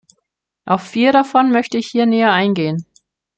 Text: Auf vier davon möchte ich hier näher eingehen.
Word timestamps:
Auf 0.65 0.81
vier 0.81 1.11
davon 1.11 1.51
möchte 1.51 1.77
ich 1.77 1.85
hier 1.85 2.07
näher 2.07 2.31
eingehen. 2.33 2.87